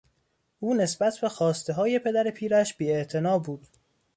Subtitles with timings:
[0.59, 3.67] او نسبت به خواستههای پدر پیرش بیاعتنا بود.